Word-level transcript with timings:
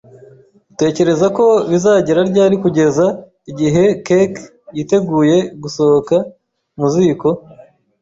Utekereza 0.73 1.27
ko 1.37 1.45
bizageza 1.69 2.21
ryari 2.29 2.55
kugeza 2.63 3.05
igihe 3.51 3.83
cake 4.07 4.41
yiteguye 4.75 5.37
gusohoka 5.61 6.15
mu 6.77 6.87
ziko? 6.93 7.29